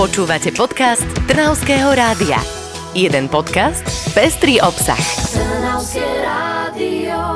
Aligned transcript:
Počúvate 0.00 0.48
podcast 0.56 1.04
Trnavského 1.28 1.92
rádia. 1.92 2.40
Jeden 2.96 3.28
podcast, 3.28 3.84
pestrý 4.16 4.56
obsah. 4.56 4.96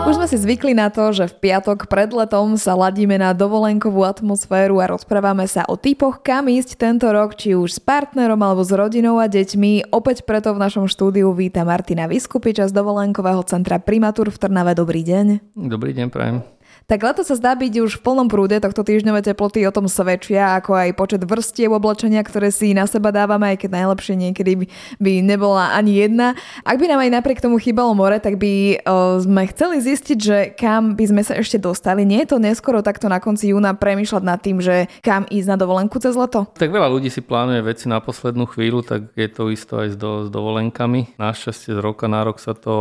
Už 0.08 0.16
sme 0.16 0.24
si 0.24 0.40
zvykli 0.40 0.72
na 0.72 0.88
to, 0.88 1.12
že 1.12 1.28
v 1.28 1.44
piatok 1.44 1.84
pred 1.92 2.08
letom 2.08 2.56
sa 2.56 2.72
ladíme 2.72 3.20
na 3.20 3.36
dovolenkovú 3.36 4.08
atmosféru 4.08 4.80
a 4.80 4.88
rozprávame 4.88 5.44
sa 5.44 5.68
o 5.68 5.76
typoch, 5.76 6.24
kam 6.24 6.48
ísť 6.48 6.80
tento 6.80 7.04
rok, 7.12 7.36
či 7.36 7.52
už 7.52 7.68
s 7.68 7.80
partnerom 7.84 8.40
alebo 8.40 8.64
s 8.64 8.72
rodinou 8.72 9.20
a 9.20 9.28
deťmi. 9.28 9.92
Opäť 9.92 10.24
preto 10.24 10.56
v 10.56 10.64
našom 10.64 10.88
štúdiu 10.88 11.36
víta 11.36 11.68
Martina 11.68 12.08
Vyskupiča 12.08 12.64
z 12.64 12.72
dovolenkového 12.72 13.44
centra 13.44 13.76
Primatur 13.76 14.32
v 14.32 14.40
Trnave. 14.40 14.72
Dobrý 14.72 15.04
deň. 15.04 15.52
Dobrý 15.52 15.92
deň, 15.92 16.08
prajem. 16.08 16.40
Tak 16.84 17.00
leto 17.00 17.24
sa 17.24 17.32
zdá 17.32 17.56
byť 17.56 17.80
už 17.80 17.96
v 17.96 18.02
plnom 18.04 18.28
prúde, 18.28 18.60
tohto 18.60 18.84
týždňové 18.84 19.24
teploty 19.24 19.64
o 19.64 19.72
tom 19.72 19.88
svedčia, 19.88 20.60
ako 20.60 20.76
aj 20.76 20.90
počet 21.00 21.22
vrstiev 21.24 21.72
oblečenia, 21.72 22.20
ktoré 22.20 22.52
si 22.52 22.76
na 22.76 22.84
seba 22.84 23.08
dávame, 23.08 23.56
aj 23.56 23.64
keď 23.64 23.70
najlepšie 23.72 24.14
niekedy 24.20 24.52
by, 24.60 24.66
by 25.00 25.12
nebola 25.24 25.72
ani 25.72 26.04
jedna. 26.04 26.36
Ak 26.60 26.76
by 26.76 26.84
nám 26.92 27.00
aj 27.00 27.10
napriek 27.16 27.40
tomu 27.40 27.56
chýbalo 27.56 27.96
more, 27.96 28.20
tak 28.20 28.36
by 28.36 28.84
o, 28.84 29.16
sme 29.24 29.48
chceli 29.48 29.80
zistiť, 29.80 30.18
že 30.20 30.38
kam 30.52 30.92
by 30.92 31.04
sme 31.08 31.22
sa 31.24 31.40
ešte 31.40 31.56
dostali. 31.56 32.04
Nie 32.04 32.28
je 32.28 32.36
to 32.36 32.38
neskoro 32.38 32.84
takto 32.84 33.08
na 33.08 33.16
konci 33.16 33.56
júna 33.56 33.72
premýšľať 33.72 34.22
nad 34.22 34.38
tým, 34.44 34.60
že 34.60 34.92
kam 35.00 35.24
ísť 35.24 35.48
na 35.48 35.56
dovolenku 35.56 35.96
cez 35.96 36.12
leto? 36.12 36.44
Tak 36.52 36.68
veľa 36.68 36.92
ľudí 36.92 37.08
si 37.08 37.24
plánuje 37.24 37.64
veci 37.64 37.88
na 37.88 38.04
poslednú 38.04 38.44
chvíľu, 38.44 38.84
tak 38.84 39.08
je 39.16 39.28
to 39.32 39.48
isto 39.48 39.80
aj 39.80 39.88
s, 39.88 39.96
do, 39.96 40.26
s 40.26 40.28
dovolenkami. 40.28 41.16
Našťastie 41.16 41.72
z 41.72 41.80
roka 41.80 42.12
na 42.12 42.28
rok 42.28 42.36
sa 42.36 42.52
to, 42.52 42.76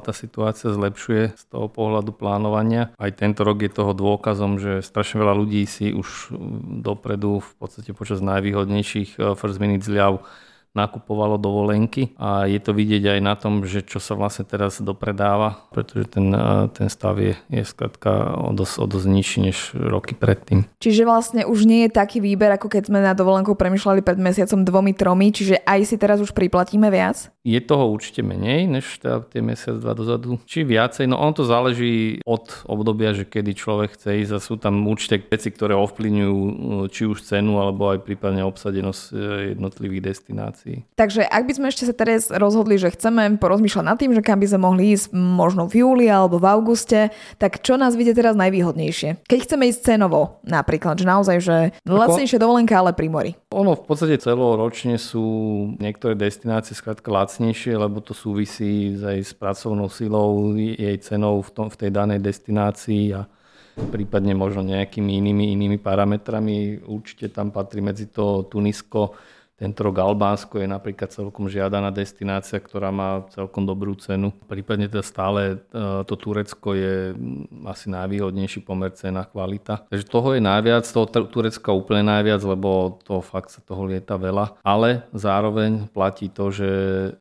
tá 0.00 0.16
situácia 0.16 0.72
zlepšuje 0.72 1.36
z 1.36 1.42
toho 1.52 1.68
pohľadu 1.68 2.16
plánovania. 2.16 2.96
Aj 2.96 3.12
tento 3.12 3.41
tento 3.42 3.58
rok 3.58 3.66
je 3.66 3.74
toho 3.74 3.90
dôkazom, 3.90 4.62
že 4.62 4.86
strašne 4.86 5.18
veľa 5.18 5.34
ľudí 5.34 5.66
si 5.66 5.90
už 5.90 6.30
dopredu 6.78 7.42
v 7.42 7.52
podstate 7.58 7.90
počas 7.90 8.22
najvýhodnejších 8.22 9.18
eh, 9.18 9.34
first 9.34 9.58
minute 9.58 9.82
zľav 9.82 10.22
nakupovalo 10.72 11.36
dovolenky 11.36 12.16
a 12.16 12.48
je 12.48 12.56
to 12.56 12.72
vidieť 12.72 13.18
aj 13.18 13.20
na 13.20 13.34
tom, 13.36 13.60
že 13.68 13.84
čo 13.84 14.00
sa 14.00 14.16
vlastne 14.16 14.48
teraz 14.48 14.80
dopredáva, 14.80 15.68
pretože 15.68 16.08
ten, 16.08 16.32
ten 16.72 16.88
stav 16.88 17.20
je, 17.20 17.36
je 17.52 17.60
skladka 17.60 18.40
o 18.40 18.56
dosť, 18.56 18.74
o 18.80 18.86
dosť 18.88 19.06
nižší 19.12 19.38
než 19.52 19.58
roky 19.76 20.16
predtým. 20.16 20.64
Čiže 20.80 21.04
vlastne 21.04 21.42
už 21.44 21.68
nie 21.68 21.84
je 21.84 21.90
taký 21.92 22.24
výber, 22.24 22.56
ako 22.56 22.72
keď 22.72 22.88
sme 22.88 23.04
na 23.04 23.12
dovolenku 23.12 23.52
premyšľali 23.52 24.00
pred 24.00 24.16
mesiacom 24.16 24.64
dvomi, 24.64 24.96
tromi, 24.96 25.28
čiže 25.28 25.60
aj 25.60 25.80
si 25.84 25.96
teraz 26.00 26.24
už 26.24 26.32
priplatíme 26.32 26.88
viac? 26.88 27.28
Je 27.42 27.58
toho 27.58 27.90
určite 27.90 28.22
menej, 28.22 28.70
než 28.70 29.02
teda 29.02 29.26
tie 29.26 29.42
mesiac, 29.42 29.74
dva 29.82 29.98
dozadu. 29.98 30.38
Či 30.46 30.62
viacej, 30.62 31.10
no 31.10 31.18
on 31.18 31.34
to 31.34 31.42
záleží 31.42 32.22
od 32.22 32.62
obdobia, 32.70 33.10
že 33.18 33.26
kedy 33.26 33.58
človek 33.58 33.98
chce 33.98 34.22
ísť 34.22 34.32
a 34.32 34.38
sú 34.38 34.54
tam 34.62 34.86
určite 34.86 35.18
veci, 35.26 35.50
ktoré 35.50 35.74
ovplyvňujú 35.74 36.38
či 36.94 37.02
už 37.10 37.26
cenu, 37.26 37.58
alebo 37.58 37.90
aj 37.90 38.06
prípadne 38.06 38.46
obsadenosť 38.46 39.02
e, 39.10 39.14
jednotlivých 39.58 40.02
destinácií. 40.14 40.86
Takže 40.94 41.26
ak 41.26 41.42
by 41.50 41.52
sme 41.58 41.66
ešte 41.74 41.90
sa 41.90 41.94
teraz 41.94 42.30
rozhodli, 42.30 42.78
že 42.78 42.94
chceme 42.94 43.42
porozmýšľať 43.42 43.84
nad 43.90 43.98
tým, 43.98 44.14
že 44.14 44.22
kam 44.22 44.38
by 44.38 44.46
sme 44.46 44.60
mohli 44.62 44.94
ísť 44.94 45.10
možno 45.10 45.66
v 45.66 45.82
júli 45.82 46.06
alebo 46.06 46.38
v 46.38 46.46
auguste, 46.46 47.10
tak 47.42 47.58
čo 47.66 47.74
nás 47.74 47.98
vidie 47.98 48.14
teraz 48.14 48.38
najvýhodnejšie? 48.38 49.26
Keď 49.26 49.38
chceme 49.42 49.66
ísť 49.66 49.98
cenovo 49.98 50.38
napríklad, 50.46 50.94
že 51.02 51.06
naozaj, 51.10 51.36
že 51.42 51.56
lacnejšie 51.82 52.38
dovolenka, 52.38 52.78
ale 52.78 52.94
pri 52.94 53.08
mori. 53.10 53.32
Ono 53.52 53.76
v 53.76 53.84
podstate 53.84 54.16
celoročne 54.16 54.96
sú 54.96 55.24
niektoré 55.76 56.16
destinácie 56.16 56.72
skrátka 56.72 57.12
lacnejšie, 57.12 57.76
lebo 57.76 58.00
to 58.00 58.16
súvisí 58.16 58.96
aj 58.96 59.18
s 59.20 59.32
pracovnou 59.36 59.92
silou, 59.92 60.56
jej 60.56 60.96
cenou 61.04 61.44
v, 61.44 61.50
tom, 61.52 61.66
v 61.68 61.76
tej 61.76 61.90
danej 61.92 62.24
destinácii 62.24 63.12
a 63.12 63.28
prípadne 63.76 64.32
možno 64.32 64.64
nejakými 64.64 65.20
inými, 65.20 65.52
inými 65.52 65.76
parametrami. 65.76 66.80
Určite 66.80 67.28
tam 67.28 67.52
patrí 67.52 67.84
medzi 67.84 68.08
to 68.08 68.48
Tunisko, 68.48 69.12
tento 69.62 69.86
rok 69.86 70.02
Albánsko 70.02 70.58
je 70.58 70.66
napríklad 70.66 71.14
celkom 71.14 71.46
žiadaná 71.46 71.94
destinácia, 71.94 72.58
ktorá 72.58 72.90
má 72.90 73.22
celkom 73.30 73.62
dobrú 73.62 73.94
cenu. 73.94 74.34
Prípadne 74.50 74.90
teda 74.90 75.06
stále 75.06 75.62
e, 75.70 76.02
to 76.02 76.18
Turecko 76.18 76.74
je 76.74 77.14
asi 77.70 77.86
najvýhodnejší 77.86 78.66
pomer 78.66 78.90
cena 78.98 79.22
kvalita. 79.22 79.86
Takže 79.86 80.10
toho 80.10 80.34
je 80.34 80.42
najviac, 80.42 80.82
toho 80.82 81.06
Turecka 81.06 81.70
úplne 81.70 82.10
najviac, 82.10 82.42
lebo 82.42 82.98
to 83.06 83.22
fakt 83.22 83.54
sa 83.54 83.62
toho 83.62 83.86
lieta 83.86 84.18
veľa. 84.18 84.58
Ale 84.66 85.06
zároveň 85.14 85.86
platí 85.94 86.26
to, 86.26 86.50
že 86.50 86.68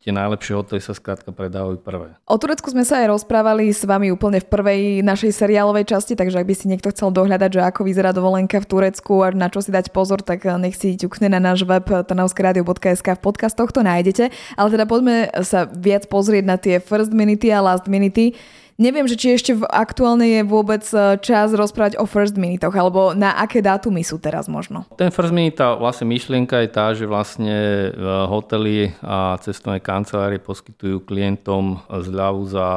tie 0.01 0.09
najlepšie 0.09 0.57
hotely 0.57 0.81
sa 0.81 0.97
skrátka 0.97 1.29
predávajú 1.29 1.77
prvé. 1.77 2.17
O 2.25 2.41
Turecku 2.41 2.73
sme 2.73 2.81
sa 2.81 3.05
aj 3.05 3.13
rozprávali 3.13 3.69
s 3.69 3.85
vami 3.85 4.09
úplne 4.09 4.41
v 4.41 4.49
prvej 4.49 4.81
našej 5.05 5.29
seriálovej 5.37 5.93
časti, 5.93 6.17
takže 6.17 6.41
ak 6.41 6.49
by 6.49 6.55
si 6.57 6.65
niekto 6.65 6.89
chcel 6.89 7.13
dohľadať, 7.13 7.49
že 7.53 7.61
ako 7.61 7.85
vyzerá 7.85 8.09
dovolenka 8.09 8.57
v 8.57 8.65
Turecku 8.65 9.21
a 9.21 9.29
na 9.29 9.53
čo 9.53 9.61
si 9.61 9.69
dať 9.69 9.93
pozor, 9.93 10.25
tak 10.25 10.49
nech 10.57 10.73
si 10.73 10.97
ťukne 10.97 11.29
na 11.29 11.37
náš 11.37 11.61
web 11.69 11.85
trnavskeradio.sk 12.31 13.07
v 13.19 13.21
podcastoch 13.21 13.75
to 13.75 13.83
nájdete. 13.83 14.31
Ale 14.55 14.67
teda 14.71 14.87
poďme 14.87 15.27
sa 15.43 15.67
viac 15.67 16.07
pozrieť 16.07 16.43
na 16.47 16.55
tie 16.55 16.79
first 16.79 17.11
minity 17.11 17.51
a 17.51 17.59
last 17.59 17.91
minity. 17.91 18.33
Neviem, 18.79 19.07
že 19.07 19.19
či 19.19 19.35
ešte 19.35 19.51
v 19.57 19.67
aktuálne 19.67 20.39
je 20.39 20.41
vôbec 20.47 20.83
e, 20.93 21.17
čas 21.19 21.51
rozprávať 21.51 21.99
o 21.99 22.05
first 22.07 22.39
minitoch, 22.39 22.71
alebo 22.75 23.11
na 23.11 23.35
aké 23.35 23.59
dátumy 23.59 24.05
sú 24.05 24.21
teraz 24.21 24.47
možno? 24.47 24.87
Ten 24.95 25.11
first 25.11 25.35
minute, 25.35 25.59
tá 25.59 25.75
vlastne 25.75 26.07
myšlienka 26.07 26.61
je 26.63 26.69
tá, 26.71 26.93
že 26.95 27.05
vlastne 27.09 27.51
e, 27.51 27.89
hotely 28.27 28.95
a 29.03 29.35
cestovné 29.43 29.83
kancelárie 29.83 30.39
poskytujú 30.39 31.03
klientom 31.03 31.83
zľavu 31.89 32.41
za 32.47 32.67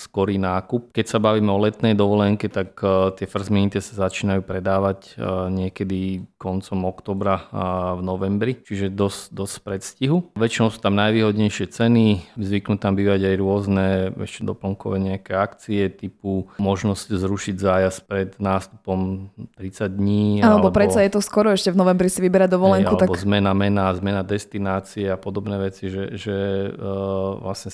skorý 0.00 0.40
nákup. 0.40 0.90
Keď 0.90 1.06
sa 1.06 1.18
bavíme 1.22 1.50
o 1.52 1.62
letnej 1.62 1.94
dovolenke, 1.94 2.50
tak 2.50 2.74
e, 2.82 3.14
tie 3.18 3.26
first 3.30 3.52
minute 3.52 3.78
sa 3.78 4.08
začínajú 4.08 4.42
predávať 4.44 5.16
niekedy 5.50 6.24
koncom 6.44 6.84
oktobra 6.84 7.48
a 7.48 7.96
v 7.96 8.02
novembri, 8.04 8.52
čiže 8.60 8.92
dosť, 8.92 9.32
dosť 9.32 9.56
predstihu. 9.64 10.16
Väčšinou 10.36 10.68
sú 10.68 10.78
tam 10.84 10.92
najvýhodnejšie 11.00 11.72
ceny, 11.72 12.36
zvyknú 12.36 12.76
tam 12.76 12.92
bývať 12.92 13.32
aj 13.32 13.36
rôzne 13.40 13.86
ešte 14.20 14.44
doplnkové 14.44 15.00
nejaké 15.00 15.32
akcie 15.44 15.92
typu 15.92 16.48
možnosť 16.56 17.20
zrušiť 17.20 17.56
zájazd 17.60 18.00
pred 18.08 18.30
nástupom 18.40 19.28
30 19.60 19.92
dní. 19.92 20.40
Alebo, 20.40 20.68
alebo 20.68 20.68
predsa 20.72 21.04
je 21.04 21.12
to 21.12 21.20
skoro 21.20 21.52
ešte 21.52 21.70
v 21.70 21.76
novembri 21.76 22.08
si 22.08 22.24
vyberať 22.24 22.56
dovolenku. 22.56 22.96
Alebo 22.96 23.12
tak... 23.12 23.20
zmena 23.20 23.52
mena, 23.52 23.92
zmena 23.92 24.24
destinácie 24.24 25.06
a 25.12 25.20
podobné 25.20 25.60
veci, 25.60 25.92
že, 25.92 26.16
že 26.16 26.36
uh, 26.72 27.38
vlastne 27.44 27.68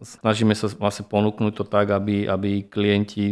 snažíme 0.00 0.54
sa 0.54 0.70
vlastne 0.78 1.04
ponúknuť 1.10 1.52
to 1.58 1.64
tak, 1.66 1.90
aby, 1.90 2.30
aby 2.30 2.64
klienti 2.70 3.26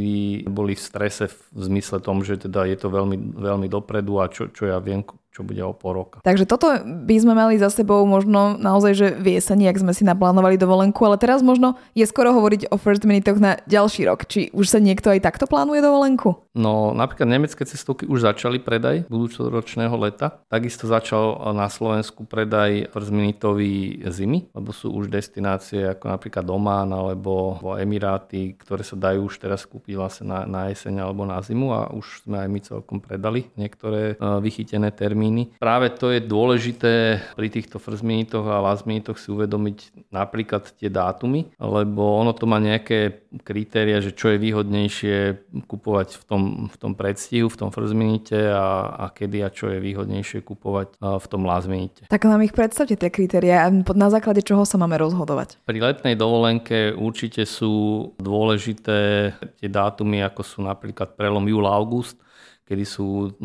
boli 0.45 0.75
v 0.75 0.83
strese 0.83 1.31
v 1.31 1.61
zmysle 1.63 2.03
tom, 2.03 2.27
že 2.27 2.37
teda 2.37 2.67
je 2.67 2.77
to 2.77 2.91
veľmi, 2.91 3.39
veľmi 3.39 3.71
dopredu 3.71 4.19
a 4.19 4.27
čo, 4.27 4.51
čo 4.51 4.67
ja 4.67 4.83
viem, 4.83 5.07
čo 5.35 5.43
bude 5.43 5.59
o 5.67 5.75
pol 5.75 5.99
roka. 5.99 6.23
Takže 6.23 6.47
toto 6.47 6.71
by 6.87 7.17
sme 7.19 7.35
mali 7.35 7.59
za 7.59 7.67
sebou 7.67 8.07
možno 8.07 8.55
naozaj, 8.55 8.93
že 8.95 9.09
v 9.19 9.35
jeseni, 9.35 9.67
ak 9.67 9.83
sme 9.83 9.91
si 9.91 10.07
naplánovali 10.07 10.55
dovolenku, 10.55 11.03
ale 11.03 11.19
teraz 11.19 11.43
možno 11.43 11.75
je 11.99 12.07
skoro 12.07 12.31
hovoriť 12.31 12.71
o 12.71 12.79
first 12.79 13.03
minute 13.03 13.27
na 13.43 13.59
ďalší 13.67 14.07
rok. 14.07 14.31
Či 14.31 14.55
už 14.55 14.71
sa 14.71 14.79
niekto 14.79 15.11
aj 15.11 15.27
takto 15.27 15.51
plánuje 15.51 15.83
dovolenku? 15.83 16.39
No 16.55 16.95
napríklad 16.95 17.27
nemecké 17.27 17.67
cestovky 17.67 18.07
už 18.07 18.31
začali 18.31 18.63
predaj 18.63 19.11
budúcoročného 19.11 19.99
leta. 19.99 20.39
Takisto 20.47 20.87
začal 20.87 21.35
na 21.51 21.67
Slovensku 21.67 22.23
predaj 22.23 22.95
first 22.95 23.11
minutový 23.11 24.07
zimy, 24.07 24.55
lebo 24.55 24.71
sú 24.71 24.95
už 24.95 25.11
destinácie 25.11 25.83
ako 25.91 26.15
napríklad 26.15 26.47
Oman 26.47 26.95
alebo 26.95 27.59
Emiráty, 27.75 28.55
ktoré 28.55 28.87
sa 28.87 28.95
dajú 28.95 29.27
už 29.27 29.43
teraz 29.43 29.67
kúpiť 29.67 29.99
vlastne 29.99 30.31
na, 30.31 30.47
na 30.47 30.71
jeseň 30.71 31.03
alebo 31.03 31.27
na 31.27 31.43
zimu 31.43 31.75
a 31.75 31.91
už 31.91 32.23
sme 32.23 32.39
aj 32.39 32.49
my 32.55 32.61
celkom 32.63 33.03
predali 33.03 33.51
niektoré 33.59 34.15
uh, 34.15 34.39
vychytené 34.39 34.95
termíny 34.95 35.24
termíny. 35.25 35.57
Práve 35.57 35.89
to 35.97 36.13
je 36.13 36.21
dôležité 36.21 37.25
pri 37.33 37.49
týchto 37.49 37.81
first 37.81 38.05
minitoch 38.05 38.45
a 38.45 38.61
last 38.61 38.85
minitoch 38.85 39.17
si 39.17 39.33
uvedomiť 39.33 40.09
napríklad 40.13 40.69
tie 40.77 40.93
dátumy, 40.93 41.57
lebo 41.57 42.21
ono 42.21 42.37
to 42.37 42.45
má 42.45 42.61
nejaké 42.61 43.25
kritéria, 43.41 44.05
že 44.05 44.13
čo 44.13 44.37
je 44.37 44.39
výhodnejšie 44.39 45.17
kupovať 45.65 46.09
v 46.21 46.25
tom, 46.29 46.43
v 46.69 46.77
tom 46.77 46.93
predstihu, 46.93 47.49
v 47.49 47.57
tom 47.57 47.71
first 47.73 47.97
minute 47.97 48.37
a, 48.37 48.93
a 49.01 49.05
kedy 49.09 49.41
a 49.41 49.49
čo 49.49 49.73
je 49.73 49.81
výhodnejšie 49.81 50.45
kupovať 50.45 51.01
v 51.01 51.27
tom 51.27 51.49
last 51.49 51.67
minute. 51.73 52.05
Tak 52.13 52.29
nám 52.29 52.45
ich 52.45 52.53
predstavte 52.53 52.95
tie 53.01 53.09
kritéria 53.09 53.65
a 53.65 53.73
na 53.73 54.09
základe 54.13 54.45
čoho 54.45 54.69
sa 54.69 54.77
máme 54.77 55.01
rozhodovať. 55.01 55.65
Pri 55.65 55.81
letnej 55.81 56.15
dovolenke 56.21 56.93
určite 56.93 57.49
sú 57.49 58.13
dôležité 58.21 59.33
tie 59.59 59.69
dátumy, 59.71 60.21
ako 60.21 60.43
sú 60.45 60.59
napríklad 60.61 61.17
prelom 61.17 61.47
júl-august, 61.49 62.21
kedy 62.65 62.85
sú 62.85 63.37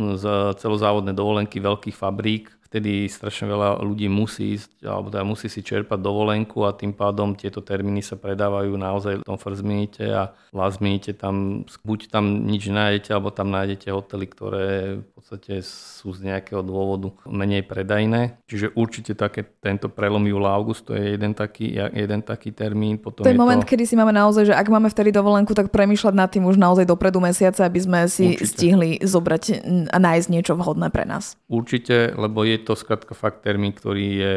celozávodné 0.56 1.12
dovolenky 1.12 1.60
veľkých 1.60 1.96
fabrík, 1.96 2.59
vtedy 2.70 3.10
strašne 3.10 3.50
veľa 3.50 3.82
ľudí 3.82 4.06
musí 4.06 4.54
ísť, 4.54 4.86
alebo 4.86 5.10
teda 5.10 5.26
musí 5.26 5.50
si 5.50 5.66
čerpať 5.66 5.98
dovolenku 5.98 6.62
a 6.70 6.78
tým 6.78 6.94
pádom 6.94 7.34
tieto 7.34 7.66
termíny 7.66 8.06
sa 8.06 8.14
predávajú 8.14 8.78
naozaj 8.78 9.14
v 9.20 9.26
tom 9.26 9.42
first 9.42 9.66
minute 9.66 9.98
a 10.06 10.38
last 10.54 10.78
minute 10.78 11.10
tam 11.18 11.66
buď 11.66 12.14
tam 12.14 12.46
nič 12.46 12.70
nájdete, 12.70 13.10
alebo 13.10 13.34
tam 13.34 13.50
nájdete 13.50 13.90
hotely, 13.90 14.26
ktoré 14.30 14.68
v 15.02 15.10
podstate 15.18 15.66
sú 15.66 16.14
z 16.14 16.30
nejakého 16.30 16.62
dôvodu 16.62 17.10
menej 17.26 17.66
predajné. 17.66 18.38
Čiže 18.46 18.78
určite 18.78 19.18
také, 19.18 19.42
tento 19.66 19.90
prelom 19.90 20.22
júla 20.30 20.54
august, 20.54 20.86
to 20.86 20.94
je 20.94 21.18
jeden 21.18 21.34
taký, 21.34 21.74
jeden 21.74 22.22
taký 22.22 22.54
termín. 22.54 23.02
Potom 23.02 23.26
to 23.26 23.34
je, 23.34 23.34
je 23.34 23.42
moment, 23.42 23.66
to... 23.66 23.70
kedy 23.74 23.90
si 23.90 23.98
máme 23.98 24.14
naozaj, 24.14 24.46
že 24.46 24.54
ak 24.54 24.70
máme 24.70 24.94
vtedy 24.94 25.10
dovolenku, 25.10 25.58
tak 25.58 25.74
premýšľať 25.74 26.14
nad 26.14 26.30
tým 26.30 26.46
už 26.46 26.62
naozaj 26.62 26.86
dopredu 26.86 27.18
mesiace, 27.18 27.66
aby 27.66 27.82
sme 27.82 28.00
si 28.06 28.38
určite. 28.38 28.46
stihli 28.46 28.90
zobrať 29.02 29.44
a 29.90 29.98
nájsť 29.98 30.28
niečo 30.30 30.54
vhodné 30.54 30.94
pre 30.94 31.10
nás. 31.10 31.34
Určite, 31.50 32.14
lebo 32.14 32.46
je 32.46 32.59
to 32.64 32.78
skrátka 32.78 33.18
fakt 33.18 33.44
termín, 33.44 33.76
ktorý 33.76 34.08
je 34.16 34.34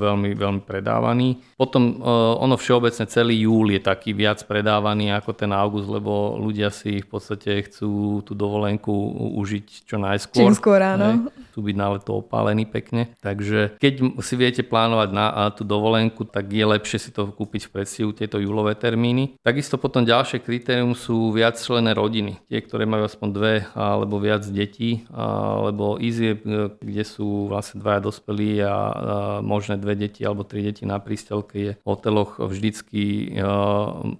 veľmi, 0.00 0.36
veľmi 0.36 0.62
predávaný. 0.64 1.40
Potom 1.56 2.00
ono 2.38 2.60
všeobecne 2.60 3.08
celý 3.08 3.48
júl 3.48 3.72
je 3.72 3.80
taký 3.80 4.12
viac 4.12 4.42
predávaný 4.44 5.14
ako 5.16 5.30
ten 5.32 5.50
august, 5.54 5.88
lebo 5.88 6.36
ľudia 6.36 6.68
si 6.68 7.00
v 7.00 7.08
podstate 7.08 7.64
chcú 7.70 8.20
tú 8.24 8.32
dovolenku 8.36 8.92
užiť 9.38 9.88
čo 9.88 9.96
najskôr. 9.96 10.44
Čím 10.44 10.56
skôr, 10.56 10.80
áno. 10.82 11.32
Chcú 11.50 11.66
byť 11.66 11.76
na 11.76 11.98
leto 11.98 12.22
opálení 12.22 12.62
pekne. 12.62 13.10
Takže 13.18 13.74
keď 13.82 14.22
si 14.22 14.34
viete 14.38 14.62
plánovať 14.62 15.08
na 15.10 15.50
tú 15.50 15.66
dovolenku, 15.66 16.22
tak 16.22 16.46
je 16.54 16.62
lepšie 16.62 17.02
si 17.02 17.10
to 17.10 17.34
kúpiť 17.34 17.66
v 17.66 17.72
predstihu 17.74 18.14
tieto 18.14 18.38
júlové 18.38 18.78
termíny. 18.78 19.34
Takisto 19.42 19.74
potom 19.74 20.06
ďalšie 20.06 20.38
kritérium 20.38 20.94
sú 20.94 21.34
viac 21.34 21.58
člené 21.58 21.90
rodiny. 21.90 22.38
Tie, 22.46 22.62
ktoré 22.62 22.86
majú 22.86 23.10
aspoň 23.10 23.28
dve 23.34 23.54
alebo 23.74 24.22
viac 24.22 24.46
detí, 24.46 25.02
alebo 25.10 25.98
izie, 25.98 26.38
kde 26.78 27.02
sú 27.02 27.50
vlastne 27.50 27.82
dvaja 27.82 28.06
dospelí 28.06 28.62
a 28.62 28.74
možné 29.42 29.74
dve 29.74 29.98
deti 29.98 30.22
alebo 30.22 30.46
tri 30.46 30.62
deti 30.62 30.86
na 30.86 31.02
prístelke 31.02 31.58
je 31.58 31.72
v 31.74 31.82
hoteloch 31.82 32.38
vždycky 32.38 33.34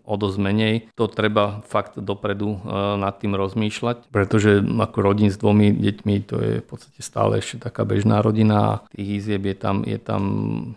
o 0.03 0.15
dosť 0.19 0.39
menej. 0.43 0.91
To 0.99 1.07
treba 1.07 1.63
fakt 1.63 1.95
dopredu 1.95 2.59
nad 2.99 3.15
tým 3.23 3.39
rozmýšľať, 3.39 4.11
pretože 4.11 4.59
ako 4.59 4.99
rodín 4.99 5.31
s 5.31 5.39
dvomi 5.39 5.71
deťmi 5.71 6.15
to 6.27 6.37
je 6.43 6.53
v 6.59 6.67
podstate 6.67 6.99
stále 7.05 7.30
ešte 7.39 7.71
taká 7.71 7.87
bežná 7.87 8.19
rodina 8.19 8.57
a 8.59 8.75
tých 8.91 9.23
izieb 9.23 9.47
je 9.47 9.57
tam, 9.57 9.87
je 9.87 9.99
tam 10.03 10.23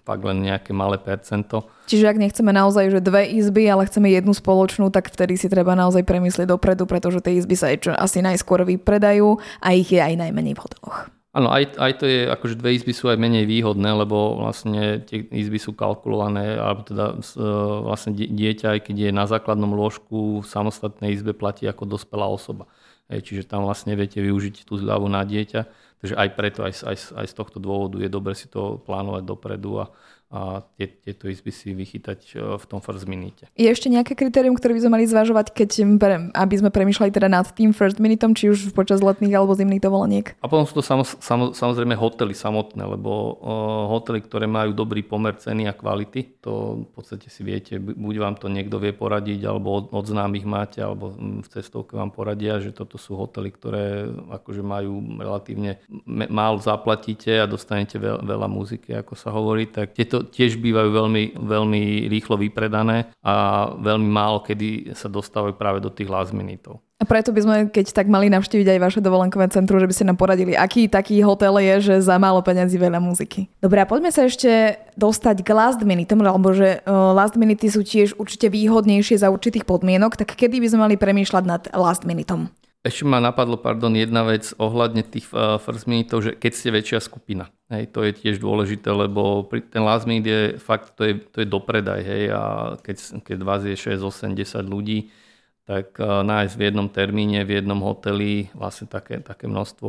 fakt 0.06 0.22
len 0.22 0.46
nejaké 0.46 0.76
malé 0.76 1.02
percento. 1.02 1.66
Čiže 1.90 2.14
ak 2.14 2.22
nechceme 2.22 2.54
naozaj 2.54 2.94
že 2.94 3.02
dve 3.02 3.26
izby, 3.34 3.66
ale 3.66 3.90
chceme 3.90 4.14
jednu 4.14 4.38
spoločnú, 4.38 4.94
tak 4.94 5.10
vtedy 5.10 5.36
si 5.40 5.50
treba 5.50 5.74
naozaj 5.74 6.06
premyslieť 6.06 6.52
dopredu, 6.52 6.86
pretože 6.86 7.24
tie 7.26 7.42
izby 7.42 7.58
sa 7.58 7.74
asi 7.74 8.20
najskôr 8.22 8.62
vypredajú 8.68 9.42
a 9.60 9.68
ich 9.74 9.90
je 9.90 10.00
aj 10.00 10.14
najmenej 10.20 10.54
v 10.54 10.62
hoteloch. 10.62 11.10
Áno, 11.34 11.50
aj, 11.50 11.82
aj 11.82 11.92
to 11.98 12.06
je, 12.06 12.30
akože 12.30 12.62
dve 12.62 12.78
izby 12.78 12.94
sú 12.94 13.10
aj 13.10 13.18
menej 13.18 13.50
výhodné, 13.50 13.90
lebo 13.90 14.38
vlastne 14.38 15.02
tie 15.02 15.26
izby 15.34 15.58
sú 15.58 15.74
kalkulované, 15.74 16.62
alebo 16.62 16.86
teda 16.86 17.18
e, 17.18 17.46
vlastne 17.90 18.14
dieťa, 18.14 18.78
aj 18.78 18.80
keď 18.86 19.10
je 19.10 19.10
na 19.10 19.26
základnom 19.26 19.74
lôžku 19.74 20.46
v 20.46 20.46
samostatnej 20.46 21.18
izbe, 21.18 21.34
platí 21.34 21.66
ako 21.66 21.90
dospelá 21.90 22.30
osoba. 22.30 22.70
Čiže 23.10 23.50
tam 23.50 23.66
vlastne 23.66 23.98
viete 23.98 24.22
využiť 24.22 24.64
tú 24.64 24.78
zľavu 24.80 25.10
na 25.10 25.26
dieťa. 25.26 25.62
Takže 26.04 26.20
aj 26.20 26.30
preto, 26.36 26.60
aj, 26.68 26.84
aj, 26.84 26.98
aj 27.16 27.28
z 27.32 27.34
tohto 27.34 27.64
dôvodu 27.64 27.96
je 28.04 28.12
dobre 28.12 28.36
si 28.36 28.52
to 28.52 28.76
plánovať 28.84 29.24
dopredu 29.24 29.80
a 29.80 29.86
a 30.34 30.66
tie, 30.82 30.90
tieto 30.90 31.30
izby 31.30 31.54
si 31.54 31.78
vychytať 31.78 32.20
e, 32.34 32.58
v 32.58 32.66
tom 32.66 32.82
first 32.82 33.06
minute. 33.06 33.46
Je 33.54 33.70
ešte 33.70 33.86
nejaké 33.86 34.18
kritérium, 34.18 34.58
ktoré 34.58 34.74
by 34.74 34.82
sme 34.82 34.92
mali 34.98 35.06
zvažovať, 35.06 35.54
keď, 35.54 35.86
aby 36.34 36.56
sme 36.58 36.74
premyšľali 36.74 37.14
teda 37.14 37.30
nad 37.30 37.46
tým 37.54 37.70
first 37.70 38.02
minutom, 38.02 38.34
či 38.34 38.50
už 38.50 38.74
počas 38.74 39.06
letných 39.06 39.30
alebo 39.38 39.54
zimných 39.54 39.86
dovoleniek? 39.86 40.34
A 40.42 40.50
potom 40.50 40.66
sú 40.66 40.82
to 40.82 40.84
samo, 40.84 41.06
samo, 41.06 41.54
samozrejme 41.54 41.94
hotely 41.94 42.34
samotné, 42.34 42.82
lebo 42.82 43.12
uh, 43.14 43.94
hotely, 43.94 44.26
ktoré 44.26 44.50
majú 44.50 44.74
dobrý 44.74 45.06
pomer 45.06 45.38
ceny 45.38 45.70
a 45.70 45.78
kvality, 45.78 46.42
to 46.42 46.82
v 46.82 46.92
podstate 46.98 47.30
si 47.30 47.46
viete, 47.46 47.78
buď 47.78 48.16
vám 48.18 48.36
to 48.42 48.50
niekto 48.50 48.82
vie 48.82 48.90
poradiť, 48.90 49.46
alebo 49.46 49.86
od, 49.86 49.86
od 49.94 50.06
známych 50.10 50.50
máte, 50.50 50.82
alebo 50.82 51.14
v 51.14 51.46
cestovke 51.46 51.94
vám 51.94 52.10
poradia, 52.10 52.58
že 52.58 52.74
toto 52.74 52.98
sú 52.98 53.14
hotely, 53.14 53.54
ktoré 53.54 54.10
akože 54.34 54.66
majú 54.66 54.98
relatívne 55.22 55.78
málo 56.10 56.58
zaplatíte 56.58 57.38
a 57.38 57.46
dostanete 57.46 58.02
veľa, 58.02 58.26
veľa 58.26 58.48
muziky, 58.50 58.98
ako 58.98 59.14
sa 59.14 59.30
hovorí, 59.30 59.70
tak 59.70 59.94
tieto 59.94 60.23
tiež 60.30 60.62
bývajú 60.62 60.90
veľmi, 60.94 61.24
veľmi 61.40 62.08
rýchlo 62.08 62.40
vypredané 62.40 63.12
a 63.24 63.68
veľmi 63.76 64.08
málo 64.08 64.44
kedy 64.44 64.94
sa 64.94 65.08
dostávajú 65.08 65.56
práve 65.56 65.80
do 65.80 65.90
tých 65.90 66.12
last 66.12 66.36
minutov. 66.36 66.84
A 67.02 67.04
preto 67.04 67.36
by 67.36 67.42
sme, 67.44 67.56
keď 67.68 67.92
tak 67.92 68.08
mali 68.08 68.32
navštíviť 68.32 68.64
aj 68.64 68.80
vaše 68.80 69.00
dovolenkové 69.04 69.52
centrum, 69.52 69.76
že 69.76 69.90
by 69.92 69.96
ste 69.96 70.08
nám 70.08 70.16
poradili, 70.16 70.56
aký 70.56 70.88
taký 70.88 71.20
hotel 71.20 71.60
je, 71.60 71.92
že 71.92 71.96
za 72.00 72.16
málo 72.16 72.40
peniazy 72.40 72.80
veľa 72.80 73.04
muziky. 73.04 73.52
Dobre, 73.60 73.84
a 73.84 73.90
poďme 73.90 74.08
sa 74.08 74.24
ešte 74.24 74.80
dostať 74.96 75.44
k 75.44 75.50
last 75.52 75.84
minute, 75.84 76.16
alebo 76.16 76.56
že 76.56 76.80
uh, 76.88 77.12
last 77.12 77.36
minute 77.36 77.68
sú 77.68 77.84
tiež 77.84 78.16
určite 78.16 78.48
výhodnejšie 78.48 79.20
za 79.20 79.28
určitých 79.28 79.68
podmienok, 79.68 80.16
tak 80.16 80.32
kedy 80.32 80.64
by 80.64 80.68
sme 80.72 80.80
mali 80.80 80.96
premýšľať 80.96 81.44
nad 81.44 81.68
last 81.76 82.08
minutom? 82.08 82.48
Ešte 82.84 83.08
ma 83.08 83.24
napadlo, 83.24 83.56
pardon, 83.56 83.96
jedna 83.96 84.28
vec 84.28 84.52
ohľadne 84.60 85.08
tých 85.08 85.32
uh, 85.32 85.56
first 85.56 85.88
minute, 85.88 86.12
že 86.20 86.36
keď 86.36 86.52
ste 86.52 86.70
väčšia 86.76 87.00
skupina. 87.00 87.48
Hej, 87.72 87.96
to 87.96 88.04
je 88.04 88.12
tiež 88.12 88.44
dôležité, 88.44 88.92
lebo 88.92 89.48
ten 89.48 89.88
last 89.88 90.04
minute 90.04 90.28
je 90.28 90.44
fakt, 90.60 91.00
to 91.00 91.08
je, 91.08 91.14
to 91.32 91.42
je 91.42 91.48
dopredaj, 91.48 92.04
hej, 92.04 92.36
a 92.36 92.76
keď, 92.84 93.24
keď 93.24 93.38
vás 93.40 93.64
je 93.64 93.80
6, 93.80 94.04
8, 94.04 94.36
10 94.36 94.68
ľudí, 94.68 95.16
tak 95.64 95.96
uh, 95.96 96.28
nájsť 96.28 96.60
v 96.60 96.64
jednom 96.68 96.92
termíne, 96.92 97.48
v 97.48 97.64
jednom 97.64 97.80
hoteli 97.88 98.52
vlastne 98.52 98.92
také, 98.92 99.24
také 99.24 99.48
množstvo 99.48 99.88